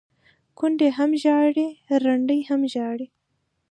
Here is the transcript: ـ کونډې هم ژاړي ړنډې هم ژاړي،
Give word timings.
ـ 0.29 0.57
کونډې 0.57 0.89
هم 0.97 1.11
ژاړي 1.23 1.67
ړنډې 2.03 2.39
هم 2.49 2.61
ژاړي، 2.73 3.07